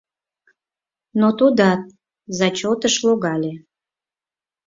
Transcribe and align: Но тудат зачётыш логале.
Но 1.19 1.27
тудат 1.39 1.81
зачётыш 2.37 2.95
логале. 3.05 3.53